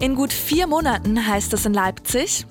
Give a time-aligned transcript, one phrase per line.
[0.00, 2.46] In gut vier Monaten heißt es in Leipzig.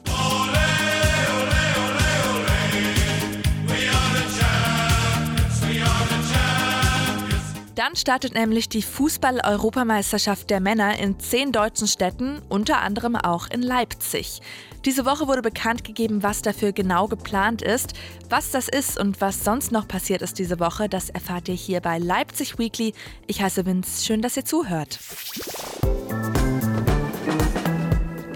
[7.76, 13.62] Dann startet nämlich die Fußball-Europameisterschaft der Männer in zehn deutschen Städten, unter anderem auch in
[13.62, 14.42] Leipzig.
[14.86, 17.94] Diese Woche wurde bekannt gegeben, was dafür genau geplant ist.
[18.30, 21.82] Was das ist und was sonst noch passiert ist diese Woche, das erfahrt ihr hier
[21.82, 22.94] bei Leipzig Weekly.
[23.28, 25.00] Ich heiße Vince, schön, dass ihr zuhört.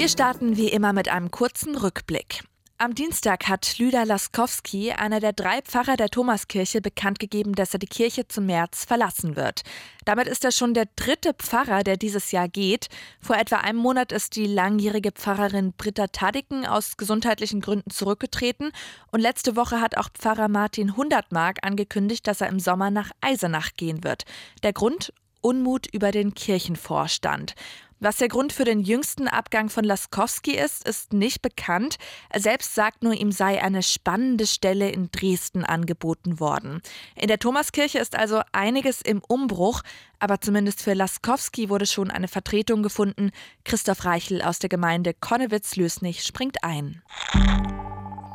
[0.04, 2.44] Wir starten wie immer mit einem kurzen Rückblick.
[2.78, 7.80] Am Dienstag hat Lüder Laskowski, einer der drei Pfarrer der Thomaskirche, bekannt gegeben, dass er
[7.80, 9.62] die Kirche zum März verlassen wird.
[10.04, 12.90] Damit ist er schon der dritte Pfarrer, der dieses Jahr geht.
[13.22, 18.74] Vor etwa einem Monat ist die langjährige Pfarrerin Britta Tadiken aus gesundheitlichen Gründen zurückgetreten.
[19.10, 23.70] Und letzte Woche hat auch Pfarrer Martin Hundertmark angekündigt, dass er im Sommer nach Eisenach
[23.78, 24.26] gehen wird.
[24.64, 25.14] Der Grund?
[25.40, 27.56] Unmut über den Kirchenvorstand.
[28.04, 31.96] Was der Grund für den jüngsten Abgang von Laskowski ist, ist nicht bekannt.
[32.30, 36.82] Er selbst sagt nur, ihm sei eine spannende Stelle in Dresden angeboten worden.
[37.16, 39.84] In der Thomaskirche ist also einiges im Umbruch,
[40.20, 43.32] aber zumindest für Laskowski wurde schon eine Vertretung gefunden.
[43.64, 47.02] Christoph Reichel aus der Gemeinde Konnewitz-Lösnich springt ein.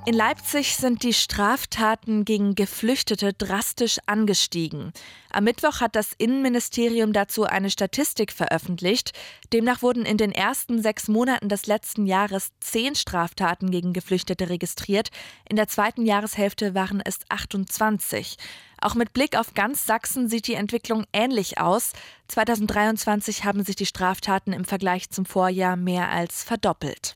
[0.07, 4.93] In Leipzig sind die Straftaten gegen Geflüchtete drastisch angestiegen.
[5.31, 9.13] Am Mittwoch hat das Innenministerium dazu eine Statistik veröffentlicht.
[9.53, 15.11] Demnach wurden in den ersten sechs Monaten des letzten Jahres zehn Straftaten gegen Geflüchtete registriert.
[15.49, 18.39] In der zweiten Jahreshälfte waren es 28.
[18.81, 21.93] Auch mit Blick auf ganz Sachsen sieht die Entwicklung ähnlich aus.
[22.29, 27.15] 2023 haben sich die Straftaten im Vergleich zum Vorjahr mehr als verdoppelt.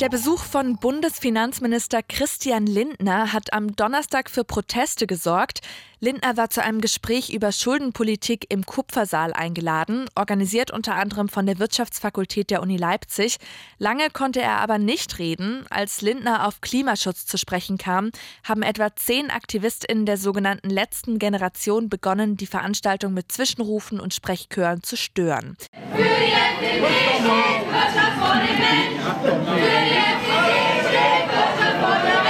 [0.00, 5.60] Der Besuch von Bundesfinanzminister Christian Lindner hat am Donnerstag für Proteste gesorgt.
[6.00, 11.60] Lindner war zu einem Gespräch über Schuldenpolitik im Kupfersaal eingeladen, organisiert unter anderem von der
[11.60, 13.36] Wirtschaftsfakultät der Uni Leipzig.
[13.78, 15.64] Lange konnte er aber nicht reden.
[15.70, 18.10] Als Lindner auf Klimaschutz zu sprechen kam,
[18.42, 24.82] haben etwa zehn AktivistInnen der sogenannten letzten Generation begonnen, die Veranstaltung mit Zwischenrufen und Sprechchören
[24.82, 25.56] zu stören.
[25.94, 28.92] Für die FDP steht Wirtschaft vor dem Menschen.
[29.22, 32.22] Für die FDP steht Wirtschaft vor der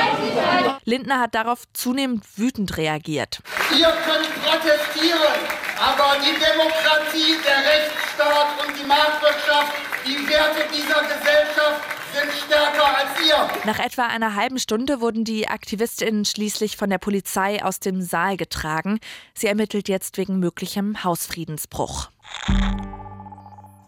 [0.84, 3.40] Lindner hat darauf zunehmend wütend reagiert.
[3.70, 5.38] Ihr könnt protestieren,
[5.78, 9.72] aber die Demokratie, der Rechtsstaat und die Marktwirtschaft,
[10.04, 11.80] die Werte dieser Gesellschaft
[12.12, 13.48] sind stärker als ihr.
[13.64, 18.36] Nach etwa einer halben Stunde wurden die AktivistInnen schließlich von der Polizei aus dem Saal
[18.36, 19.00] getragen.
[19.34, 22.10] Sie ermittelt jetzt wegen möglichem Hausfriedensbruch.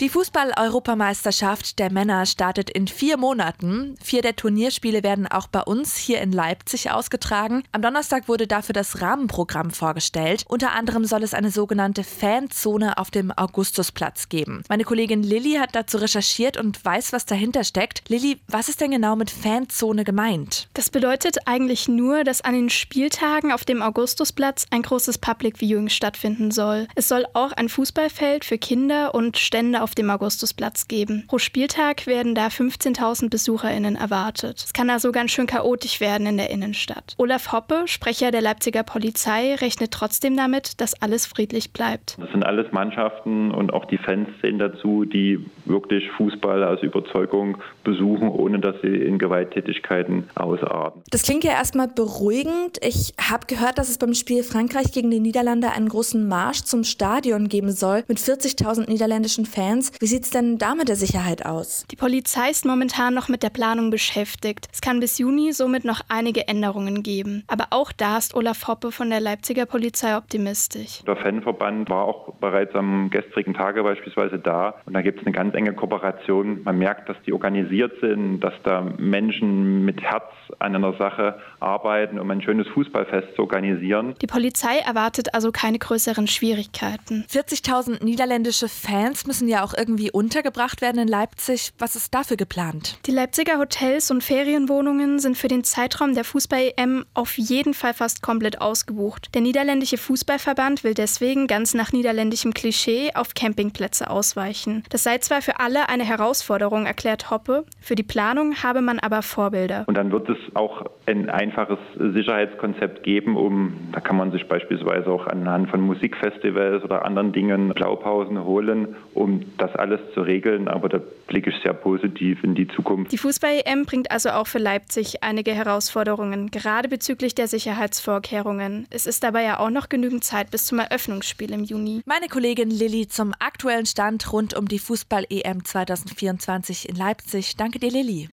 [0.00, 3.94] Die Fußball-Europameisterschaft der Männer startet in vier Monaten.
[4.02, 7.62] Vier der Turnierspiele werden auch bei uns hier in Leipzig ausgetragen.
[7.70, 10.42] Am Donnerstag wurde dafür das Rahmenprogramm vorgestellt.
[10.48, 14.64] Unter anderem soll es eine sogenannte Fanzone auf dem Augustusplatz geben.
[14.68, 18.02] Meine Kollegin Lilly hat dazu recherchiert und weiß, was dahinter steckt.
[18.08, 20.68] Lilly, was ist denn genau mit Fanzone gemeint?
[20.74, 25.88] Das bedeutet eigentlich nur, dass an den Spieltagen auf dem Augustusplatz ein großes Public Viewing
[25.88, 26.88] stattfinden soll.
[26.96, 31.24] Es soll auch ein Fußballfeld für Kinder und Stände auf dem Augustusplatz geben.
[31.28, 34.56] Pro Spieltag werden da 15.000 BesucherInnen erwartet.
[34.64, 37.14] Es kann also ganz schön chaotisch werden in der Innenstadt.
[37.18, 42.16] Olaf Hoppe, Sprecher der Leipziger Polizei, rechnet trotzdem damit, dass alles friedlich bleibt.
[42.18, 47.58] Das sind alles Mannschaften und auch die Fans zählen dazu, die wirklich Fußball aus Überzeugung
[47.84, 51.02] besuchen, ohne dass sie in Gewalttätigkeiten ausarten.
[51.10, 52.78] Das klingt ja erstmal beruhigend.
[52.80, 56.84] Ich habe gehört, dass es beim Spiel Frankreich gegen die Niederlande einen großen Marsch zum
[56.84, 59.73] Stadion geben soll mit 40.000 niederländischen Fans.
[59.74, 59.92] Fans.
[60.00, 61.84] Wie sieht es denn da mit der Sicherheit aus?
[61.90, 64.68] Die Polizei ist momentan noch mit der Planung beschäftigt.
[64.72, 67.44] Es kann bis Juni somit noch einige Änderungen geben.
[67.48, 71.02] Aber auch da ist Olaf Hoppe von der Leipziger Polizei optimistisch.
[71.06, 74.76] Der Fanverband war auch bereits am gestrigen Tage beispielsweise da.
[74.86, 76.62] Und da gibt es eine ganz enge Kooperation.
[76.62, 82.18] Man merkt, dass die organisiert sind, dass da Menschen mit Herz an einer Sache arbeiten,
[82.20, 84.14] um ein schönes Fußballfest zu organisieren.
[84.20, 87.24] Die Polizei erwartet also keine größeren Schwierigkeiten.
[87.28, 91.72] 40.000 niederländische Fans müssen ja auch irgendwie untergebracht werden in Leipzig.
[91.78, 92.98] Was ist dafür geplant?
[93.06, 98.22] Die Leipziger Hotels und Ferienwohnungen sind für den Zeitraum der Fußball-EM auf jeden Fall fast
[98.22, 99.34] komplett ausgebucht.
[99.34, 104.84] Der niederländische Fußballverband will deswegen ganz nach niederländischem Klischee auf Campingplätze ausweichen.
[104.90, 109.22] Das sei zwar für alle eine Herausforderung, erklärt Hoppe, für die Planung habe man aber
[109.22, 109.84] Vorbilder.
[109.86, 115.10] Und dann wird es auch ein einfaches Sicherheitskonzept geben, um, da kann man sich beispielsweise
[115.10, 120.68] auch anhand von Musikfestivals oder anderen Dingen Blaupausen holen, um das alles zu regeln.
[120.68, 123.12] Aber da blicke ich sehr positiv in die Zukunft.
[123.12, 128.86] Die Fußball-EM bringt also auch für Leipzig einige Herausforderungen, gerade bezüglich der Sicherheitsvorkehrungen.
[128.90, 132.02] Es ist dabei ja auch noch genügend Zeit bis zum Eröffnungsspiel im Juni.
[132.06, 137.56] Meine Kollegin Lilly zum aktuellen Stand rund um die Fußball-EM 2024 in Leipzig.
[137.56, 138.28] Danke dir, Lilly.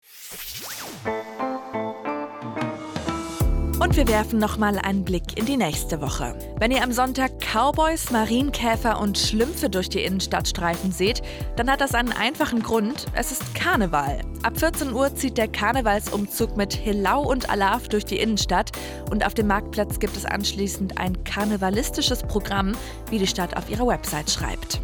[3.81, 6.38] Und wir werfen nochmal einen Blick in die nächste Woche.
[6.60, 11.24] Wenn ihr am Sonntag Cowboys, Marienkäfer und Schlümpfe durch die Innenstadt streifen seht,
[11.56, 13.07] dann hat das einen einfachen Grund.
[13.16, 14.22] Es ist Karneval.
[14.44, 18.69] Ab 14 Uhr zieht der Karnevalsumzug mit Hilau und Alaf durch die Innenstadt
[19.10, 22.74] und auf dem Marktplatz gibt es anschließend ein karnevalistisches Programm,
[23.10, 24.80] wie die Stadt auf ihrer Website schreibt.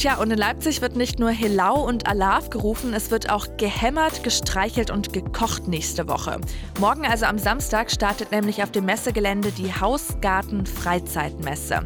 [0.00, 4.24] Tja, und in Leipzig wird nicht nur Helau und Alarv gerufen, es wird auch gehämmert,
[4.24, 6.40] gestreichelt und gekocht nächste Woche.
[6.80, 11.80] Morgen, also am Samstag, startet nämlich auf dem Messegelände die Hausgarten-Freizeitmesse.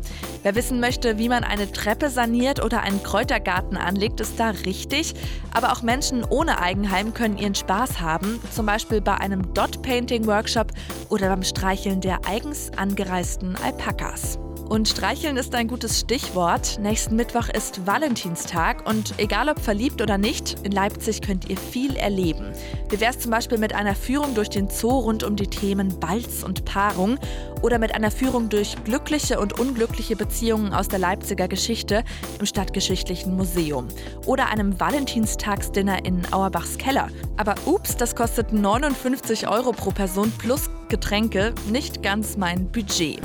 [0.44, 5.16] Wer wissen möchte, wie man eine Treppe saniert oder einen Kräutergarten anlegt, ist da richtig.
[5.52, 10.68] Aber auch Menschen ohne Eigenheim können ihren Spaß haben, zum Beispiel bei einem Dot-Painting-Workshop
[11.08, 14.38] oder beim Streicheln der eigens angereisten Alpakas.
[14.68, 16.78] Und streicheln ist ein gutes Stichwort.
[16.80, 21.94] Nächsten Mittwoch ist Valentinstag und egal ob verliebt oder nicht, in Leipzig könnt ihr viel
[21.96, 22.52] erleben.
[22.88, 26.00] Wie wäre es zum Beispiel mit einer Führung durch den Zoo rund um die Themen
[26.00, 27.18] Balz und Paarung
[27.60, 32.02] oder mit einer Führung durch glückliche und unglückliche Beziehungen aus der Leipziger Geschichte
[32.38, 33.88] im Stadtgeschichtlichen Museum
[34.26, 37.08] oder einem Valentinstagsdinner in Auerbachs Keller.
[37.36, 43.20] Aber ups, das kostet 59 Euro pro Person plus Getränke, nicht ganz mein Budget.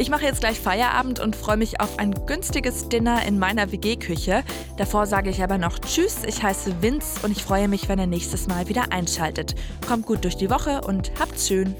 [0.00, 4.44] Ich mache jetzt gleich Feierabend und freue mich auf ein günstiges Dinner in meiner WG-Küche.
[4.78, 8.06] Davor sage ich aber noch Tschüss, ich heiße Vince und ich freue mich, wenn ihr
[8.06, 9.54] nächstes Mal wieder einschaltet.
[9.86, 11.74] Kommt gut durch die Woche und habt's schön.